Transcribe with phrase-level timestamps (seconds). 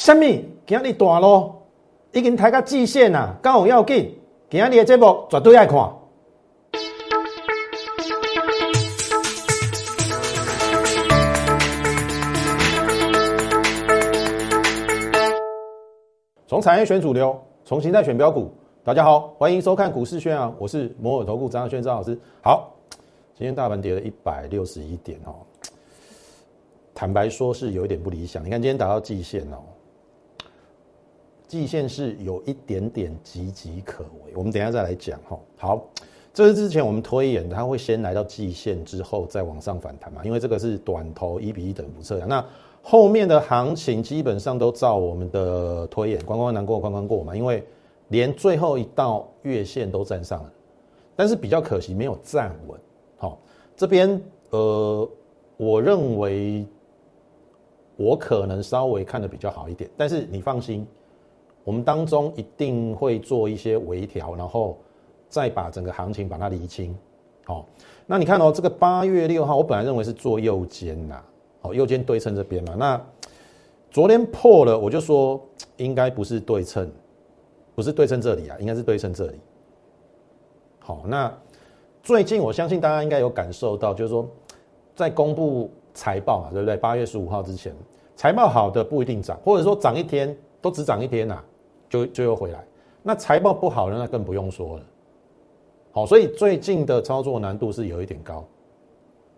[0.00, 0.24] 什么？
[0.66, 1.60] 今日大咯，
[2.12, 4.18] 已经抬到极限啦，刚好要紧。
[4.48, 5.94] 今日的节目绝对爱看。
[16.46, 18.50] 从产业选主流，从形态选标股。
[18.82, 22.18] 大家好，欢迎收看股市宣啊，我是摩尔投顾张轩张老师。
[22.42, 22.72] 好，
[23.36, 25.34] 今天大盘跌了一百六十一点哦，
[26.94, 28.42] 坦白说是有一点不理想。
[28.42, 29.58] 你看今天达到季线哦。
[31.50, 35.36] 季线是有一点点岌岌可危，我们等下再来讲哈。
[35.58, 35.84] 好，
[36.32, 40.24] 这是之前我们推演，它会先来到季线之后再往上反弹嘛？
[40.24, 42.46] 因为这个是短头一比一等幅测量，那
[42.82, 47.34] 后面的行情基本上都照我们的推演，关关难过关关过嘛。
[47.34, 47.66] 因为
[48.10, 50.52] 连最后一道月线都站上了，
[51.16, 52.78] 但是比较可惜没有站稳。
[53.16, 53.40] 好，
[53.76, 55.10] 这边呃，
[55.56, 56.64] 我认为
[57.96, 60.86] 我可能稍微看的比较好一点，但是你放心。
[61.64, 64.78] 我们当中一定会做一些微调，然后
[65.28, 66.96] 再把整个行情把它理清。
[67.44, 67.66] 好，
[68.06, 71.22] 那你看哦，这个八月六号，我本来认为是做右肩呐，
[71.60, 72.74] 好，右肩对称这边嘛。
[72.78, 73.00] 那
[73.90, 75.40] 昨天破了，我就说
[75.76, 76.90] 应该不是对称，
[77.74, 79.40] 不是对称这里啊，应该是对称这里。
[80.78, 81.32] 好，那
[82.02, 84.28] 最近我相信大家应该有感受到，就是说
[84.94, 86.76] 在公布财报嘛，对不对？
[86.76, 87.74] 八月十五号之前，
[88.16, 91.42] 财报好的不一定涨，或者说涨一天都只涨一天呐。
[91.90, 92.64] 就就又回来，
[93.02, 94.84] 那财报不好的那更不用说了。
[95.90, 98.44] 好，所以最近的操作难度是有一点高，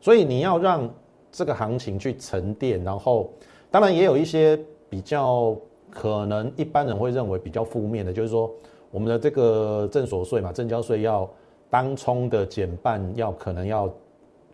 [0.00, 0.88] 所以你要让
[1.30, 3.32] 这个行情去沉淀，然后
[3.70, 5.56] 当然也有一些比较
[5.90, 8.52] 可能一般人会认为比较负面的，就是说
[8.90, 11.26] 我们的这个正所税嘛，正交税要
[11.70, 13.90] 当冲的减半，要可能要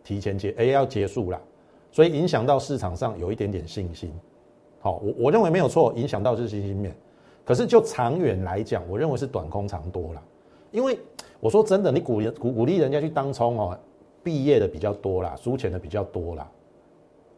[0.04, 1.40] 提前结，哎要结束了，
[1.90, 4.12] 所以影响到市场上有一点点信心。
[4.78, 6.96] 好，我我认为没有错，影响到是信心面。
[7.48, 10.22] 可是就长远来讲，我认为是短空长多了，
[10.70, 10.98] 因为
[11.40, 13.78] 我说真的，你鼓励鼓鼓励人家去当冲哦，
[14.22, 16.46] 毕业的比较多啦，输钱的比较多啦，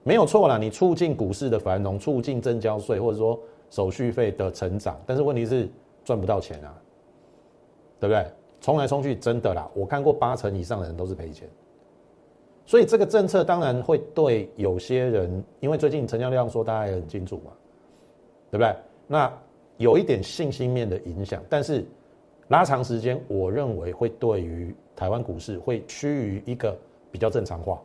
[0.02, 3.38] 没有错啦，你促进股市的繁荣，促进增交税或者说
[3.70, 5.68] 手续费的成长，但是问题是
[6.04, 6.74] 赚不到钱啊，
[8.00, 8.26] 对不对？
[8.60, 11.48] 冲来冲去真的啦，我看过八成以上的人都是赔钱，
[12.66, 17.52] 所以这个政策当然会对有些人，因为最近成交量说大家也很清楚嘛，
[18.50, 18.74] 对不对？
[19.06, 19.32] 那。
[19.80, 21.82] 有一点信心面的影响，但是
[22.48, 26.76] 拉长时间，我认为会对于台湾股市会趋于一个
[27.10, 27.80] 比较正常化。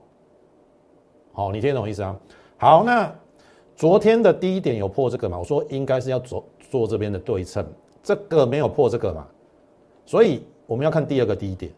[1.31, 2.19] 好，你听懂意思啊？
[2.57, 3.09] 好，那
[3.77, 5.39] 昨天的第一点有破这个嘛？
[5.39, 7.65] 我说应该是要做做这边的对称，
[8.03, 9.25] 这个没有破这个嘛，
[10.05, 11.71] 所以我们要看第二个低点。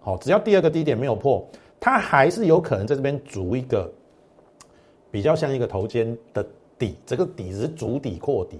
[0.00, 3.88] 好，只要第二个低点没有破，它还是有可能在这边筑一个
[5.08, 6.44] 比较像一个头肩的
[6.76, 8.58] 底，这个底是足底扩底。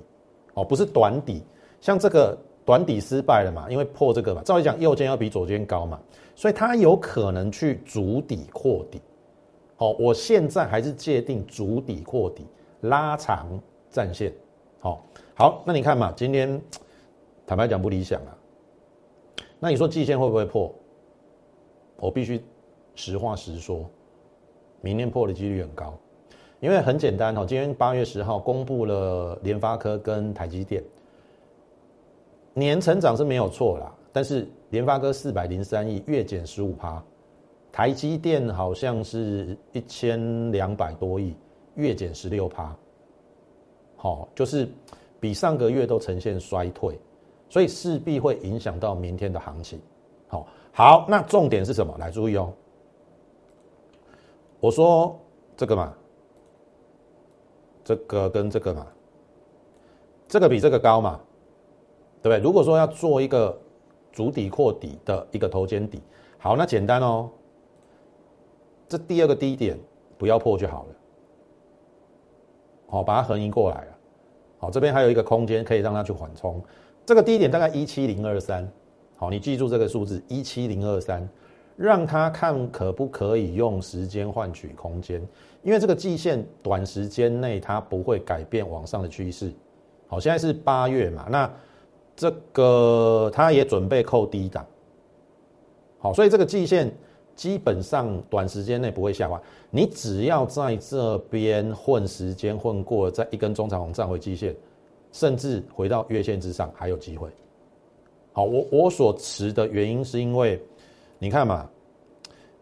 [0.56, 1.42] 哦，不是短底，
[1.82, 3.70] 像这个短底失败了嘛？
[3.70, 6.00] 因为破这个嘛，照理讲右肩要比左肩高嘛，
[6.34, 9.00] 所以它有可能去足底扩底。
[9.76, 12.46] 好，我现在还是界定足底扩底，
[12.80, 13.46] 拉长
[13.90, 14.32] 战线。
[14.80, 16.58] 好，好，那你看嘛，今天
[17.46, 18.32] 坦白讲不理想啊。
[19.58, 20.74] 那你说季线会不会破？
[21.98, 22.42] 我必须
[22.94, 23.84] 实话实说，
[24.80, 25.94] 明天破的几率很高。
[26.60, 30.82] 因为很简单哦，今天八月十号公布了联发科跟台积电
[32.54, 37.02] 年成长是没有错啦，但是联发科四百零三亿，月减十五趴，
[37.70, 41.36] 台积电好像是一千两百多亿，
[41.74, 42.74] 月减十六趴，
[43.96, 44.66] 好，就是
[45.20, 46.98] 比上个月都呈现衰退，
[47.50, 49.78] 所以势必会影响到明天的行情。
[50.26, 51.94] 好，好，那重点是什么？
[51.98, 52.50] 来注意哦，
[54.58, 55.14] 我说
[55.54, 55.94] 这个嘛。
[57.86, 58.84] 这个跟这个嘛，
[60.26, 61.20] 这个比这个高嘛，
[62.20, 62.42] 对不对？
[62.42, 63.56] 如果说要做一个
[64.12, 66.02] 足底扩底的一个头肩底，
[66.36, 67.30] 好，那简单哦。
[68.88, 69.78] 这第二个低点
[70.18, 70.94] 不要破就好了，
[72.88, 73.98] 好，把它横移过来了。
[74.58, 76.60] 好，这边还有一个空间可以让它去缓冲。
[77.04, 78.68] 这个低点大概一七零二三，
[79.16, 81.28] 好，你记住这个数字一七零二三。
[81.76, 85.20] 让他看可不可以用时间换取空间，
[85.62, 89.52] 因为这个季线短时间内它不会改变往上的趋势。
[90.06, 91.52] 好，现在是八月嘛，那
[92.16, 94.64] 这个它也准备扣低档。
[95.98, 96.90] 好，所以这个季线
[97.34, 99.38] 基本上短时间内不会下滑。
[99.70, 104.56] 你只要在这边混时间混过，在一根中长红站回季线，
[105.12, 107.28] 甚至回到月线之上还有机会。
[108.32, 110.58] 好，我我所持的原因是因为。
[111.18, 111.68] 你看嘛，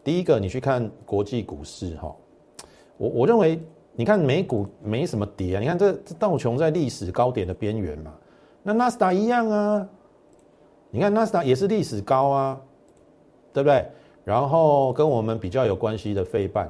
[0.03, 2.15] 第一个，你去看国际股市哈，
[2.97, 3.59] 我我认为
[3.93, 8.13] 你看美股没什么跌啊，你看这这道琼在历史高点的边缘嘛，
[8.63, 9.87] 那纳斯达一样啊，
[10.89, 12.61] 你看纳斯达也是历史高啊，
[13.51, 13.85] 对不对？
[14.23, 16.67] 然后跟我们比较有关系的费半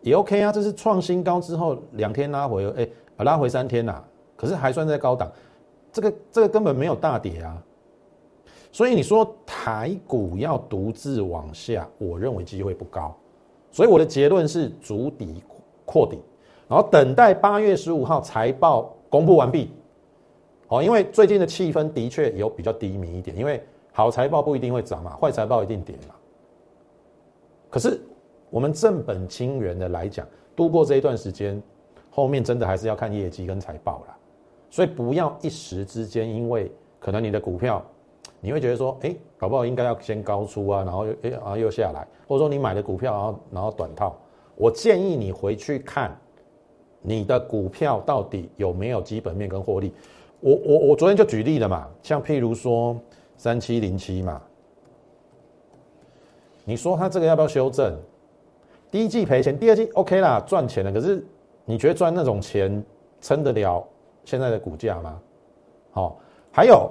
[0.00, 2.88] 也 OK 啊，这是创新高之后两天拉回，哎，
[3.18, 4.02] 拉回三天呐，
[4.36, 5.30] 可是还算在高档，
[5.92, 7.62] 这个这个根本没有大跌啊，
[8.70, 13.16] 所以你说台股要独自往下，我认为机会不高，
[13.70, 15.42] 所以我的结论是足底
[15.84, 16.18] 扩底。
[16.68, 19.70] 然后等待八月十五号财报公布完毕，
[20.68, 26.14] 哦，因为最近的气氛的确有比较低迷一点，因为好财报不一定会涨嘛，坏财报一定跌嘛。
[27.70, 27.98] 可是
[28.50, 31.60] 我们正本清源的来讲，度过这一段时间，
[32.10, 34.16] 后面真的还是要看业绩跟财报啦。
[34.68, 37.82] 所以不要一时之间，因为可能你的股票，
[38.40, 44.16] 你会觉得说，哎，搞不好应该要先高出啊，然后又哎啊又下来，或者说你买的股票然后然后短套，
[44.56, 46.16] 我建议你回去看。
[47.00, 49.92] 你的股票到底有没有基本面跟获利？
[50.40, 52.98] 我我我昨天就举例了嘛，像譬如说
[53.36, 54.42] 三七零七嘛，
[56.64, 57.96] 你说它这个要不要修正？
[58.90, 60.92] 第一季赔钱，第二季 OK 啦，赚钱了。
[60.92, 61.24] 可是
[61.64, 62.84] 你觉得赚那种钱
[63.20, 63.86] 撑得了
[64.24, 65.20] 现在的股价吗？
[65.92, 66.18] 好，
[66.50, 66.90] 还有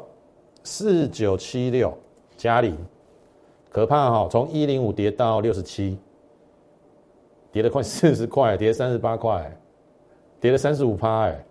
[0.67, 1.97] 四九七六
[2.35, 2.75] 嘉陵，
[3.69, 5.97] 可怕哈，从一零五跌到六十七，
[7.53, 9.49] 跌了快四十块，跌三十八块。
[10.39, 11.45] 跌了三十五趴，哎，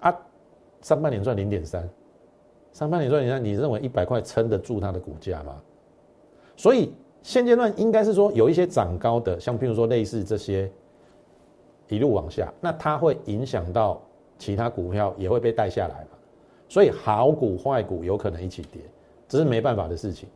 [0.00, 0.14] 啊，
[0.82, 1.88] 上半年赚零点三，
[2.72, 5.58] 上半年赚零点三，你认为一百块撑得住它的股价吗？
[6.56, 6.92] 所以
[7.22, 10.70] 现阶段应该是说有一些涨高的，像譬如说类似这些
[11.88, 14.02] 一路往下，那它会影响到
[14.38, 16.18] 其他股票也会被带下来嘛？
[16.74, 18.82] 所以好股坏股有可能一起跌，
[19.28, 20.28] 这是没办法的事情。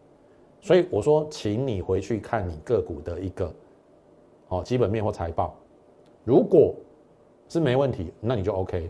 [0.60, 3.52] 所以我说，请你回去看你个股的一个
[4.46, 5.56] 哦基本面或财报。
[6.22, 6.76] 如果
[7.48, 8.88] 是没问题，那你就 OK。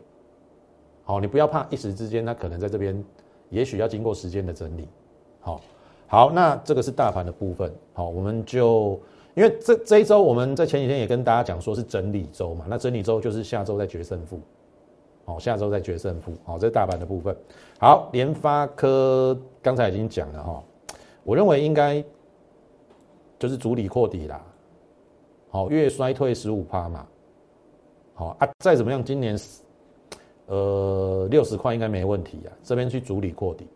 [1.05, 3.03] 好，你不要怕一时之间，它可能在这边，
[3.49, 4.87] 也许要经过时间的整理。
[5.41, 5.59] 好，
[6.07, 7.73] 好，那这个是大盘的部分。
[7.95, 9.01] 好，我们就
[9.35, 14.39] 因为这这一周我们在前几天也跟大家讲说是整理周嘛，那整理周就是下周再决胜负。
[15.29, 16.33] 好，下周再决胜负。
[16.43, 17.37] 好，这是大盘的部分。
[17.79, 20.65] 好，联发科刚才已经讲了哈，
[21.23, 22.03] 我认为应该
[23.39, 24.43] 就是主力扩底啦。
[25.51, 27.07] 好，月衰退十五趴嘛。
[28.15, 29.39] 好啊，再怎么样，今年
[30.47, 32.51] 呃六十块应该没问题啊。
[32.63, 33.69] 这边去主理扩底，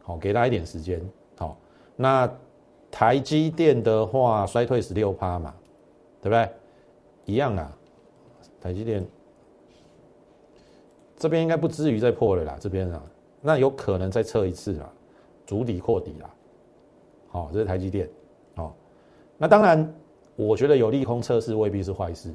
[0.00, 0.98] 好，给他一点时间。
[1.36, 1.54] 好，
[1.96, 2.26] 那
[2.90, 5.54] 台积电的话衰退十六趴嘛，
[6.22, 6.48] 对不对？
[7.26, 7.70] 一样啊，
[8.58, 9.06] 台积电
[11.16, 12.56] 这边应该不至于再破了啦。
[12.60, 13.02] 这边啊，
[13.40, 14.90] 那有可能再测一次啦，
[15.46, 16.30] 主底扩底啦。
[17.28, 18.08] 好，这是台积电。
[18.54, 18.74] 好，
[19.36, 19.94] 那当然，
[20.36, 22.32] 我觉得有利空测试未必是坏事。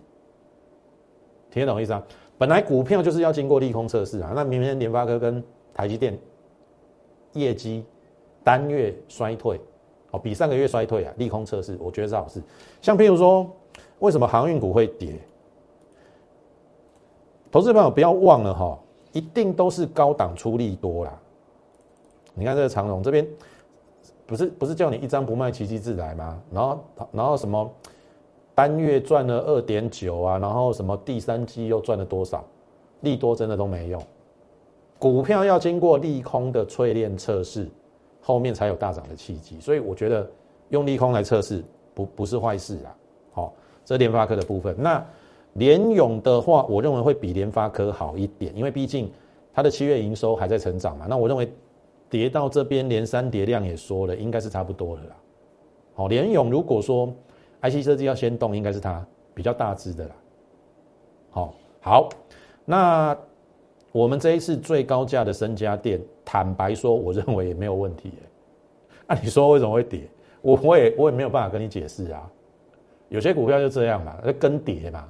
[1.49, 2.03] 听得懂意思啊？
[2.37, 4.31] 本来股票就是要经过利空测试啊。
[4.35, 5.43] 那明天联发科跟
[5.73, 6.17] 台积电
[7.33, 7.83] 业绩
[8.43, 9.59] 单月衰退，
[10.11, 12.41] 哦，比上个月衰退啊，利空测试，我觉得是好事。
[12.81, 13.49] 像譬如说，
[13.99, 15.19] 为什么航运股会跌？
[17.51, 18.77] 投资朋友不要忘了哈，
[19.11, 21.19] 一定都是高档出力多啦。
[22.33, 23.27] 你看这个长荣这边，
[24.25, 26.41] 不是不是叫你一张不卖，奇迹自来吗？
[26.51, 26.79] 然后
[27.11, 27.69] 然后什么？
[28.55, 32.43] 单月赚了二点九啊，然后什么第三季又赚了多少？
[32.99, 34.03] 利多真的都没用，
[34.97, 37.69] 股票要经过利空的淬炼测试，
[38.21, 39.61] 后面才有大涨的契机。
[39.61, 40.29] 所以我觉得
[40.67, 41.63] 用利空来测试
[41.93, 42.95] 不不是坏事啊。
[43.31, 43.53] 好，
[43.85, 45.01] 这联发科的部分，那
[45.59, 49.11] 联勇的话，我认为会比联发科好一点，因为毕竟
[49.53, 51.05] 它的七月营收还在成长嘛。
[51.07, 51.51] 那我认为
[52.09, 55.15] 跌到这边连三跌量也说了，应该是差不多了啦。
[55.93, 57.13] 好，联勇如果说。
[57.61, 60.15] IC 设计要先动，应该是它比较大只的啦。
[61.29, 62.07] 好，好，
[62.63, 63.13] 那
[63.91, 68.13] 我们这一次最高价的升家电，坦白说，我认为也没有问题。
[69.05, 70.09] 那你说为什么会跌？
[70.41, 72.31] 我我也我也没有办法跟你解释啊。
[73.09, 75.05] 有些股票就这样嘛，跟跌嘛。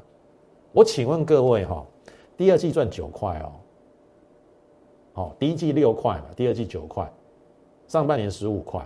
[0.72, 1.86] 我请问各位哈，
[2.38, 3.52] 第二季赚九块哦，
[5.14, 7.12] 好，第一季六块嘛，第二季九块，
[7.88, 8.80] 上半年十五块，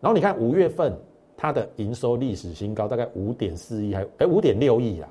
[0.00, 0.96] 然后你看五月份。
[1.40, 5.08] 它的营收历史新高，大概五点四亿，还哎五点六亿啊，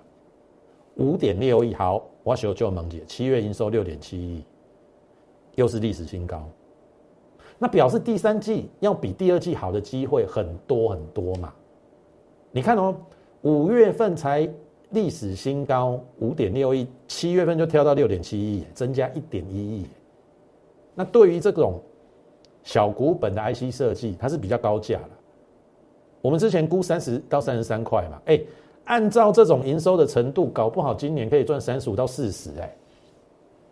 [0.96, 1.74] 五点六亿。
[1.74, 4.44] 好，我修就萌姐，七月营收六点七亿，
[5.56, 6.44] 又是历史新高。
[7.58, 11.54] 那表示第三季要比第二季好的机会很多很多嘛？
[12.52, 12.94] 你看哦，
[13.44, 14.46] 五月份才
[14.92, 19.86] 历史新高五点六亿，七月份就跳到六点七亿，增加一点一亿。
[20.96, 21.80] 那对于这种
[22.64, 25.10] 小股本的 IC 设计，它是比较高价的。
[26.22, 28.40] 我们之前估三十到三十三块嘛，哎
[28.86, 32.76] 按照这种营收的程度，搞不好今年可以赚三十五到四十哎。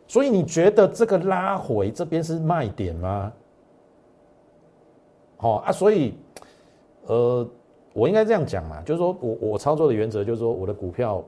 [0.07, 3.33] 所以你觉得这个拉回这边是卖点吗？
[5.37, 6.13] 好啊，所以
[7.07, 7.49] 呃，
[7.95, 11.23] 我应该这样讲嘛，就是说我我操作的原则就是说，我的股票，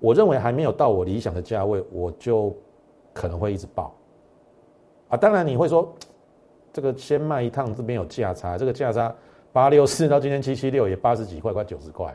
[0.00, 2.52] 我认为还没有到我理想的价位，我就
[3.12, 3.94] 可能会一直爆
[5.08, 5.16] 啊。
[5.16, 5.94] 当然你会说，
[6.72, 9.14] 这个先卖一趟，这边有价差，这个价差
[9.52, 12.12] 八六四到今天七七六也八十几块，快九十块。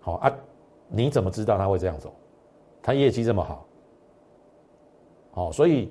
[0.00, 0.30] 好啊，
[0.88, 2.12] 你怎么知道他会这样走？
[2.82, 3.66] 他业绩这么好。
[5.30, 5.90] 好，所以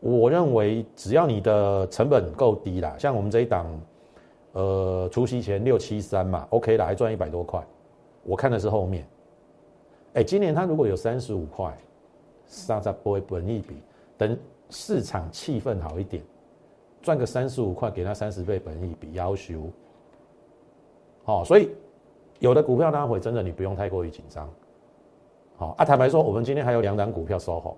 [0.00, 3.64] 我认为只要你的成本够低啦，像我们这一档，
[4.52, 7.64] 呃，除夕前六七三嘛，OK 啦，还赚一百多块。
[8.22, 9.06] 我看的是后面，
[10.14, 11.76] 哎，今年它如果有三十五块，
[12.46, 13.76] 上在不会本一比，
[14.16, 14.38] 等
[14.70, 16.22] 市场气氛好一点，
[17.00, 19.70] 赚个三十五块，给它三十倍本一比，要求。
[21.24, 21.70] 好，所以
[22.38, 24.48] 有的股票拉回，真的你不用太过于紧张。
[25.56, 27.76] 好，啊，坦白说，我们今天还有两档股票收好。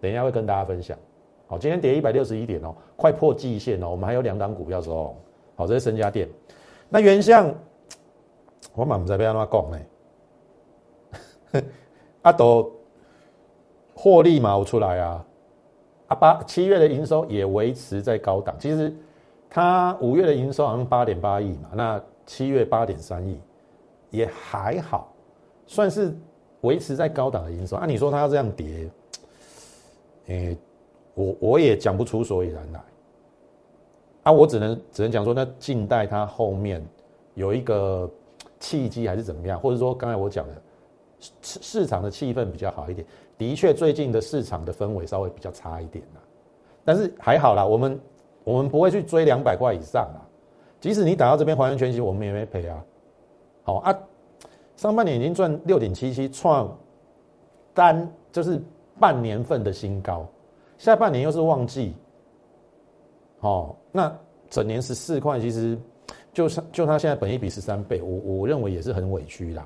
[0.00, 0.98] 等一下会跟大家分享，
[1.46, 5.14] 好，今天跌一百六十一点哦，快破季线哦，我们还有两档股票收，
[5.62, 6.28] 好，这是深家店，
[6.88, 7.54] 那原相，
[8.74, 9.78] 我满不在被安怎讲呢？
[12.22, 12.72] 阿斗
[13.94, 15.24] 获利嘛，出来啊，
[16.08, 18.92] 啊八七月的营收也维持在高档，其实
[19.48, 23.40] 他五月的营收好像八点八亿嘛，那七月八点三亿
[24.10, 25.14] 也还好，
[25.68, 26.12] 算是
[26.62, 27.76] 维持在高档的营收。
[27.76, 28.90] 按你说他要这样跌？
[30.26, 30.56] 诶，
[31.14, 32.80] 我我也讲不出所以然来，
[34.22, 36.84] 啊，我只能只能讲说，那近代它后面
[37.34, 38.10] 有一个
[38.60, 40.54] 契机还是怎么样，或者说刚才我讲的
[41.40, 46.20] 市市场的气氛比较好一点，的确最近的市场的氛围稍微比较差一点啦，
[46.84, 48.00] 但是还好啦，我们
[48.44, 50.20] 我们不会去追两百块以上啦，
[50.80, 52.84] 即使你打到这边还原全息，我们也没赔啊，
[53.62, 53.98] 好啊，
[54.76, 56.76] 上半年已经赚六点七七，创
[57.74, 58.60] 单就是。
[59.00, 60.24] 半年份的新高，
[60.76, 61.94] 下半年又是旺季，
[63.42, 64.12] 哦，那
[64.50, 65.78] 整年十四块，其实
[66.32, 69.64] 就就它现在本一比十三倍，我我认为也是很委屈啦。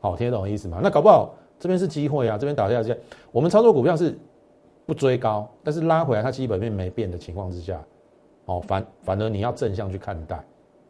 [0.00, 0.78] 好，听得懂意思吗？
[0.82, 2.94] 那搞不好这边是机会啊，这边打下去，
[3.32, 4.16] 我们操作股票是
[4.84, 7.82] 不追高，但是拉回来它基本面没变的情况之下，
[8.44, 10.36] 哦，反反而你要正向去看待，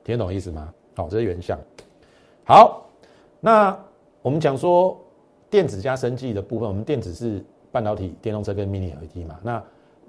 [0.03, 0.75] 听得懂意思吗？
[0.97, 1.59] 好，这是原相。
[2.45, 2.85] 好，
[3.41, 3.79] 那
[4.23, 4.99] 我们讲说。
[5.51, 9.41] 电子加生技的部分，我们电子是半导体、电动车跟 Mini LED 嘛。
[9.43, 9.61] 那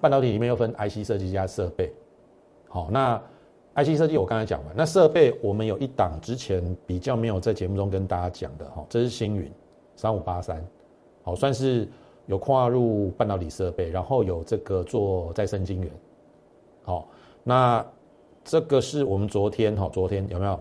[0.02, 1.94] 半导体里面又分 IC 设计加设备。
[2.68, 3.22] 好，那
[3.76, 9.50] IC 设计我刚才讲完，那设备我们有一档之前比较没有在节目中跟大家讲的哈，这是星云
[9.96, 10.66] 三五八三，
[11.24, 11.88] 好，算是
[12.26, 15.92] 有跨入半导体设备，然后有这个做再生晶圆。
[16.84, 17.08] 好，
[17.44, 17.86] 那
[18.44, 20.60] 这个是我们昨天哈，昨天有没有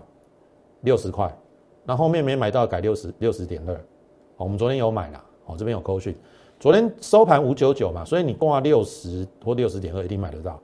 [0.81, 1.35] 六十块？
[1.83, 3.81] 那后面没买到改六十六十点二。
[4.37, 6.15] 我们昨天有买了，哦，这边有扣讯，
[6.61, 10.61] 昨天收盘五九九嘛，所以你挂六十或六十点二一定买得到。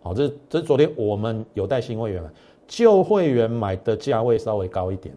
[0.00, 2.30] 好，这这昨天我们有带新会员买，
[2.66, 5.14] 旧会员买的价位稍微高一点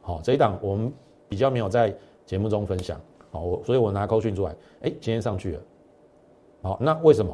[0.00, 0.92] 好，这一档我们
[1.28, 1.94] 比较没有在
[2.26, 3.00] 节目中分享，
[3.30, 4.50] 好，我所以我拿扣讯出来，
[4.80, 5.60] 哎，今天上去了。
[6.62, 7.32] 好，那为什么？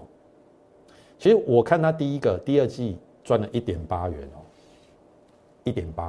[1.18, 4.44] 其实我看他第一个、第二季赚了一点八元哦，
[5.64, 6.08] 一点八。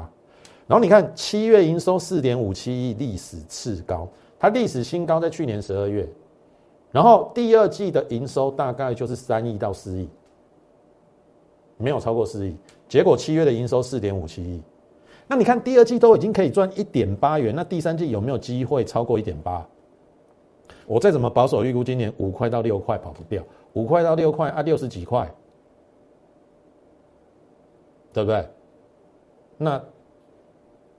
[0.67, 4.05] 然后你看七月营收四点五七亿，历史次高，
[4.39, 6.07] 它历史新高在去年十二月。
[6.91, 10.07] 然后第二季的营收大概就是三亿到四亿，
[11.77, 12.55] 没有超过四亿。
[12.87, 14.61] 结果七月的营收四点五七亿，
[15.27, 19.67] 那你看第二季都已经可以赚一点八元，那第三季有没有机会超过一点八？
[20.85, 25.29] 我再怎么保守预估，今年五块到六块跑不掉，五块到六块啊，六十几块，
[28.13, 28.47] 对不对？
[29.57, 29.81] 那。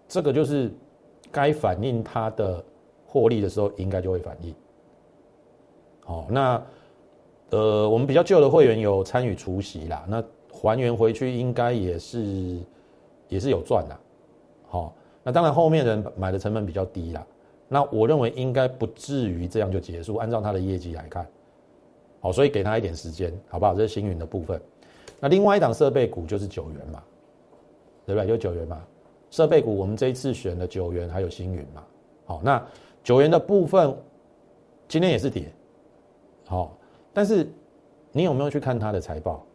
[0.09, 0.73] 这个就是
[1.33, 2.65] 该反映它的
[3.07, 4.55] 获利的时候，应该就会反映。
[6.01, 6.63] 好，那
[7.51, 10.23] 呃，我们比较旧的会员有参与除息啦，那
[10.53, 12.59] 还原回去应该也是
[13.29, 13.97] 也是有赚的。
[14.69, 17.27] 好，那当然后面人买的成本比较低啦，
[17.69, 20.17] 那我认为应该不至于这样就结束。
[20.17, 21.27] 按照它的业绩来看，
[22.21, 23.75] 好，所以给他一点时间，好不好？
[23.75, 24.61] 这是星云的部分。
[25.19, 27.03] 那另外一档设备股就是九元嘛，
[28.05, 28.29] 对不对？
[28.29, 28.85] 就九元嘛。
[29.31, 31.85] 设备股，我们这一次选了九元，还有星云嘛。
[32.27, 32.65] 好，那
[33.07, 33.97] 九元的部分
[34.89, 35.49] 今天也是跌。
[36.45, 36.77] 好，
[37.13, 37.49] 但是
[38.11, 39.47] 你有没有去看它的财报？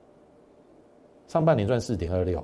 [1.27, 2.41] 上半年赚四点二六，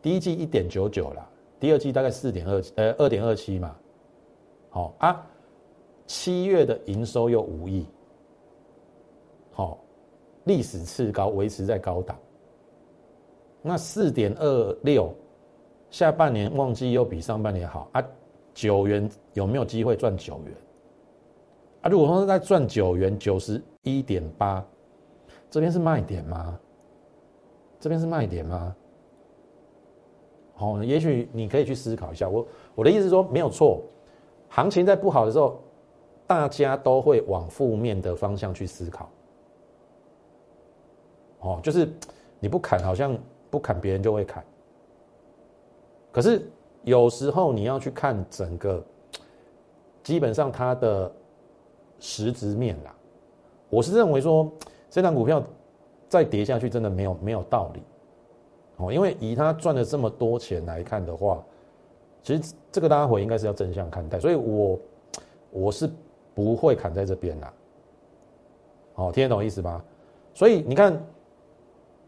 [0.00, 3.74] 第一季一点九九啦，第二季大概四点二，呃，二点二七嘛。
[4.70, 5.26] 好啊，
[6.06, 7.84] 七月的营收又五亿，
[9.50, 9.80] 好，
[10.44, 12.16] 历史次高，维持在高档。
[13.62, 15.12] 那四点二六。
[15.90, 18.04] 下半年旺季又比上半年好啊，
[18.56, 20.54] 九元有没有机会赚九元？
[21.82, 24.64] 啊，如果说是在赚九元九十一点八，
[25.50, 26.58] 这边是卖点吗？
[27.78, 28.74] 这边是卖点吗？
[30.54, 32.26] 好，也许你可以去思考一下。
[32.26, 33.82] 我我的意思是说，没有错，
[34.48, 35.62] 行情在不好的时候，
[36.26, 39.10] 大家都会往负面的方向去思考。
[41.40, 41.86] 哦，就是
[42.40, 43.18] 你不砍，好像
[43.50, 44.42] 不砍别人就会砍。
[46.10, 46.50] 可是
[46.86, 48.80] 有时候你要去看整个，
[50.04, 51.12] 基本上它的
[51.98, 52.94] 实质面啦，
[53.68, 54.48] 我是认为说
[54.88, 55.42] 这张股票
[56.08, 57.82] 再跌下去真的没有没有道理。
[58.76, 61.44] 哦，因为以他赚了这么多钱来看的话，
[62.22, 64.78] 其实这个拉回应该是要正向看待，所以我
[65.50, 65.90] 我是
[66.34, 67.52] 不会砍在这边啦。
[68.94, 69.84] 好，听得懂意思吧？
[70.34, 71.04] 所以你看，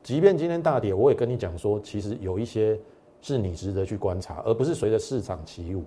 [0.04, 2.78] 即便今天大跌，我也跟你讲说，其实有一些
[3.20, 5.84] 是你值得去观察，而不是随着市场起舞。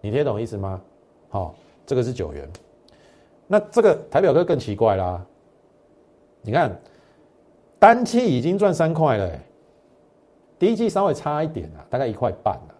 [0.00, 0.80] 你听懂意思吗？
[1.28, 1.54] 好，
[1.86, 2.48] 这个是九元，
[3.46, 5.24] 那这个台表哥更奇怪啦。
[6.42, 6.74] 你看，
[7.78, 9.38] 单期已经赚三块了。
[10.58, 12.72] 第一季稍微差一点啊，大概一块半啊。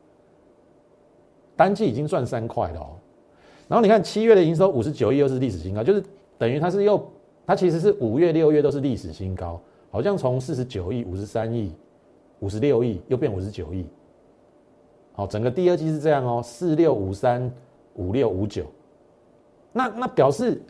[1.57, 2.97] 单季已经赚三块了哦。
[3.69, 6.03] 然后你看七月的营收五十九亿，又是历史新高，就是
[6.39, 7.07] 等于它是又
[7.47, 11.73] 它其实是五月六月都是历史新高，好像从四十九亿、五十三亿、
[12.41, 13.87] 五十六亿又变五十九亿。
[15.13, 17.51] 好，整个第二季是这样哦，四六五三
[17.95, 18.65] 五六五九。
[19.73, 20.61] 那那表示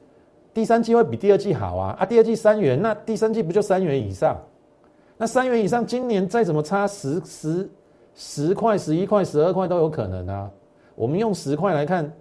[0.53, 2.05] 第三季会比第二季好啊啊！
[2.05, 4.37] 第二季三元，那第三季不就三元以上？
[5.17, 7.71] 那三元以上，今年再怎么差十十
[8.15, 10.51] 十块、十一块、十二块都有可能啊。
[10.97, 12.13] 我们用十块来看，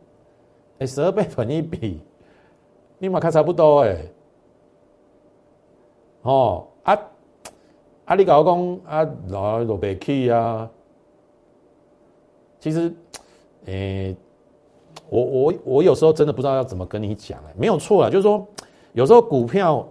[0.78, 2.00] 哎，十二倍粉一比，
[3.00, 3.98] 立马看差不多哎。
[6.22, 6.98] 哦，啊，
[8.10, 10.68] 啊，你搞讲啊，老落白去啊。
[12.60, 12.92] 其实，
[13.66, 14.16] 诶，
[15.10, 18.44] 我我我有时候真的不知道要怎么跟你讲哎，没有错啊，就是说，
[18.94, 19.88] 有时候股票。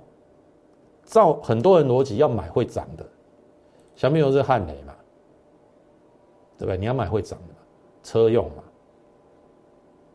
[1.05, 3.07] 照很多人逻辑，要买会涨的，
[3.97, 4.95] 小米又是汉雷嘛，
[6.59, 6.77] 对不对？
[6.77, 7.55] 你要买会涨的，
[8.03, 8.63] 车用嘛，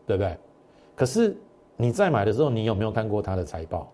[0.06, 0.38] 对不对？
[0.96, 1.36] 可是
[1.76, 3.92] 你在买的时候，你有没有看过它的财报？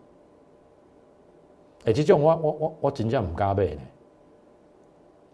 [1.86, 3.82] 哎，这种我我我我真正唔加倍呢。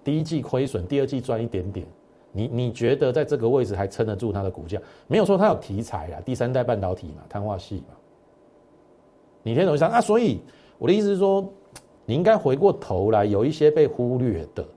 [0.06, 1.86] 第一季亏损，第二季赚一点点，
[2.32, 4.82] 你你觉得在这个位置还撑得住它的股价？
[5.08, 7.96] 没有说它有题材啊，第三代半导体嘛，碳化系嘛，
[9.44, 10.00] 你听懂意思啊？
[10.00, 10.40] 所以。
[10.78, 11.42] 我的意思是说，
[12.06, 14.68] 你应该回过头来，有一些被忽略的，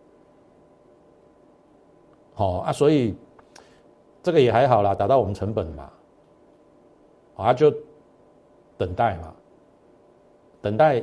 [2.34, 3.16] 好啊，所以
[4.22, 5.90] 这个也还好啦，达到我们成本嘛，
[7.34, 7.74] 啊，就
[8.76, 9.34] 等待嘛，
[10.62, 11.02] 等待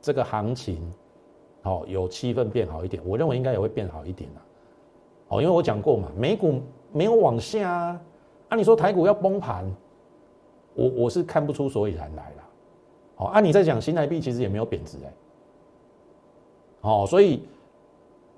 [0.00, 0.92] 这个行情，
[1.62, 4.42] 好有气氛变好一点，我认为应该也会变好一点啦，
[5.28, 6.60] 哦，因为我讲过嘛，美股
[6.92, 8.00] 没有往下啊，
[8.50, 9.64] 啊，你说台股要崩盘，
[10.74, 12.44] 我我是看不出所以然来了。
[13.16, 15.12] 哦，按你在讲新台币其实也没有贬值哎，
[16.82, 17.42] 哦，所以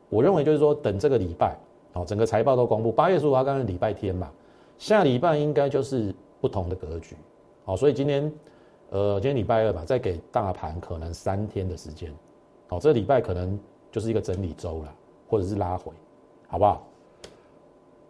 [0.09, 1.55] 我认为就是说，等这个礼拜，
[1.93, 4.33] 哦，整个财报都公布，八月十五号刚刚礼拜天嘛，
[4.79, 7.15] 下礼拜应该就是不同的格局，
[7.67, 8.33] 好，所以今天，
[8.89, 12.11] 呃，今天礼拜二吧，再给大盘可能三天的时间，
[12.71, 13.59] 好，这礼拜可能
[13.91, 14.95] 就是一个整理周了，
[15.29, 15.93] 或者是拉回，
[16.47, 16.87] 好不好？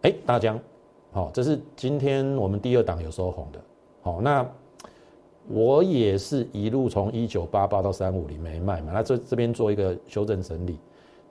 [0.03, 0.61] 哎，大江，
[1.11, 3.61] 好，这是今天我们第二档有收红的，
[4.03, 4.47] 好，那。
[5.49, 10.79] 我也是一路从一九八八到三五零没卖嘛，那这这边做一个修正整理，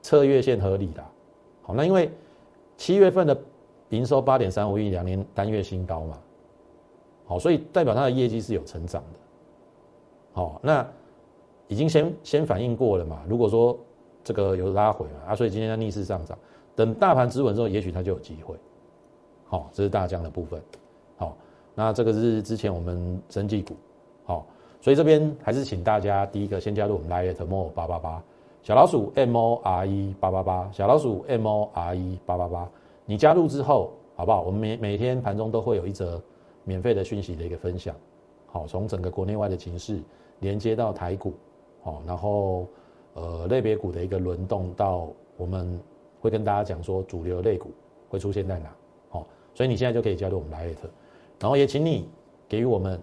[0.01, 1.01] 测月线合理的。
[1.61, 2.11] 好，那因为
[2.75, 3.39] 七月份的
[3.89, 6.17] 营收八点三五亿，两年单月新高嘛，
[7.27, 9.19] 好，所以代表它的业绩是有成长的。
[10.33, 10.85] 好，那
[11.69, 13.21] 已经先先反应过了嘛。
[13.29, 13.77] 如果说
[14.23, 16.37] 这个有拉回啊，所以今天在逆势上涨，
[16.75, 18.55] 等大盘止稳之后，也许它就有机会。
[19.45, 20.61] 好，这是大江的部分。
[21.15, 21.37] 好，
[21.73, 23.75] 那这个是之前我们生技股。
[24.25, 24.45] 好，
[24.81, 28.23] 所以这边还是请大家第一个先加入我们 Lite More 八八八
[28.61, 32.69] 小老鼠 M O R E 八八八小老鼠 M O R E 八八八，
[33.05, 34.41] 你加入之后，好不好？
[34.41, 36.21] 我们每每天盘中都会有一则
[36.63, 37.95] 免费的讯息的一个分享，
[38.47, 39.99] 好，从整个国内外的情势
[40.39, 41.33] 连接到台股，
[41.81, 42.67] 好，然后
[43.13, 45.79] 呃类别股的一个轮动，到我们
[46.21, 47.71] 会跟大家讲说主流类股
[48.09, 48.69] 会出现在哪，
[49.09, 50.89] 好，所以你现在就可以加入我们 Lite，
[51.39, 52.09] 然后也请你
[52.47, 52.99] 给予我们。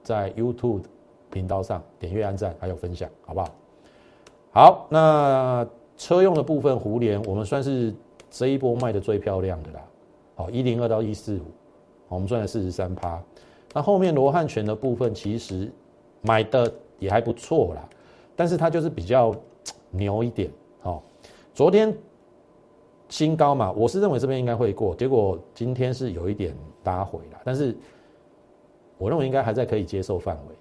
[0.00, 0.84] 在 YouTube
[1.28, 3.48] 频道上点阅、按赞还有分享，好不好？
[4.52, 7.92] 好，那车用的部分，胡联我们算是
[8.30, 9.84] 这一波卖的最漂亮的啦。
[10.34, 11.42] 好，一零二到一四五，
[12.08, 13.22] 我们赚了四十三趴。
[13.74, 15.70] 那后面罗汉拳的部分，其实
[16.22, 17.86] 买的也还不错啦，
[18.38, 19.34] 但是它就是比较
[19.90, 20.48] 牛一点。
[20.82, 21.02] 哦，
[21.52, 21.92] 昨天
[23.08, 27.76] 新高嘛，我是认为这边应该会过，结果今天是有一点拉回了，但是
[28.96, 30.54] 我认为应该还在可以接受范围。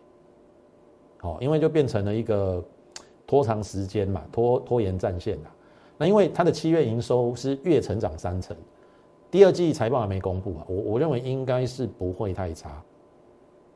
[1.20, 2.64] 好，因为就变成了一个
[3.28, 5.52] 拖长时间嘛，拖拖延战线啦。
[6.00, 8.58] 那因为它的七月营收是月成长三成，
[9.30, 12.82] 第二季财报还没公布啊，我我认为应该是不会太差。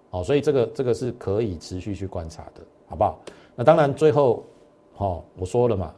[0.10, 3.20] 好，所以这个这个是可以持续去观察的，好不好？
[3.62, 4.44] 那当然最后，
[4.92, 5.94] 好我说了嘛，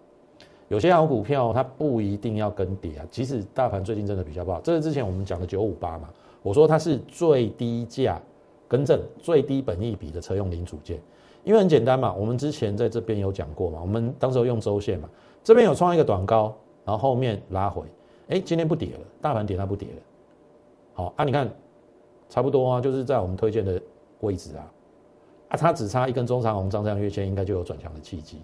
[0.67, 6.09] 有些好股票它不一定要跟跌啊，即使大盘最近真的比较不好，这是之前我们讲的九五八嘛，
[6.41, 8.21] 我说它是最低价
[8.67, 10.99] 更正最低本益比的车用零组件。
[11.45, 15.09] 因为很简单嘛，我们之前在这边有讲过嘛，我们当时用周线嘛，
[15.41, 17.83] 这边有创一个短高，然后后面拉回，
[18.27, 20.01] 哎，今天不跌了，大盘跌它不跌了，
[20.95, 21.49] 好啊，你看
[22.27, 23.81] 差不多啊，就是在我们推荐的
[24.19, 24.69] 位置啊，
[25.53, 28.41] 啊，它只差一根中长红张这样月线，应该就有转强的契机，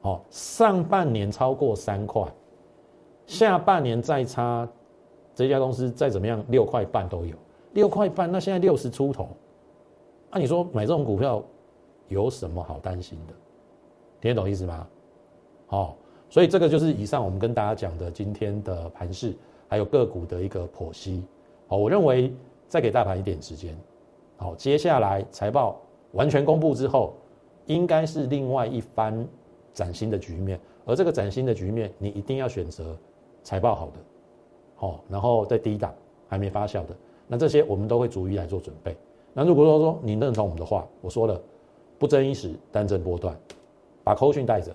[0.00, 2.22] 好，上半年超过三块，
[3.26, 4.68] 下半年再差，
[5.34, 7.36] 这家公司再怎么样六块半都有，
[7.72, 9.28] 六块半，那现在六十出头，
[10.30, 11.42] 啊，你说买这种股票？
[12.08, 13.32] 有什么好担心的？
[14.20, 14.86] 听得懂意思吗？
[15.66, 15.96] 好，
[16.28, 19.34] 所以这个就是以上我们跟大家讲的今天的盘势，
[19.68, 21.24] 还有个股的一个剖析。
[21.66, 22.30] 好，我认为
[22.68, 23.74] 再给大盘一点时间。
[24.36, 25.80] 好，接下来财报
[26.14, 27.12] 完全公布之后，
[27.66, 29.26] 应该是另外一番
[29.72, 30.58] 崭新的局面。
[30.86, 32.96] 而这个崭新的局面，你一定要选择
[33.42, 33.92] 财报好的，
[34.74, 35.94] 好，然后在低档
[36.28, 36.96] 还没发酵的，
[37.28, 38.96] 那这些我们都会逐一来做准备。
[39.32, 41.40] 那如果说说你认同我们的话，我说了。
[41.96, 43.34] 不争一时，单争波段，
[44.02, 44.74] 把扣讯带着，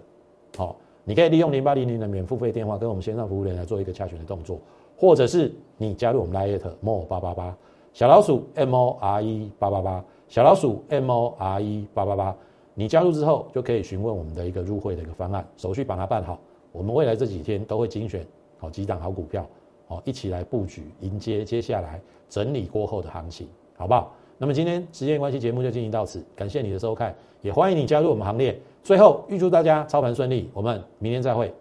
[0.58, 4.58] 好，你可以利用零八零零的免付费电话跟我们线上服务员来做一个洽询的动作，
[4.97, 7.56] 或者是你加入我们 l i t More 八八八
[7.93, 12.36] 小老鼠 M O R E 八八八小老鼠 M O R E 八八八，
[12.76, 16.39] 你加入之后就可以询问我们的一个入会的一个方案，手续把它办好，
[16.72, 18.24] 我们未来这几天都会精选
[18.60, 19.44] 好几档好股票，
[19.88, 24.13] 好一起来布局，迎接接下来整理过后的行情，好不好？
[24.38, 28.58] 那么今天时间关系，节目就进行到此，感谢你的收看，也欢迎你加入我们行列。
[28.84, 31.52] 最后预祝大家操盘顺利，我们明天再会。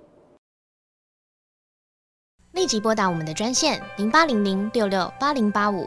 [2.53, 5.87] 立即拨打我们的专线零八零零六六八零八五